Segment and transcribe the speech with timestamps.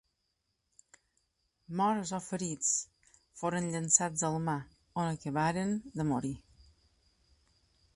[1.81, 2.71] Morts o ferits,
[3.43, 4.59] foren llençats al mar,
[5.05, 6.35] on acabaren de morir.